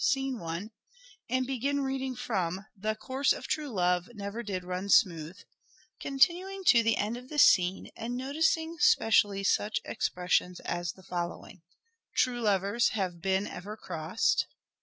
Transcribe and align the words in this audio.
i) 0.17 0.69
and 1.29 1.45
begin 1.45 1.81
reading 1.81 2.15
from," 2.15 2.65
The 2.75 2.95
course 2.95 3.31
of 3.31 3.45
true 3.45 3.69
love 3.69 4.09
never 4.15 4.41
did 4.41 4.63
run 4.63 4.89
smooth," 4.89 5.37
continuing 5.99 6.63
to 6.63 6.81
the 6.81 6.95
end 6.97 7.17
of 7.17 7.29
the 7.29 7.37
scene 7.37 7.91
and 7.95 8.17
noticing 8.17 8.79
specially 8.79 9.43
such 9.43 9.79
expressions 9.85 10.59
as 10.61 10.93
the 10.93 11.03
following:— 11.03 11.61
"True 12.15 12.41
lovers 12.41 12.89
have 12.97 13.21
been 13.21 13.45
ever 13.45 13.77
cross'd." 13.77 14.47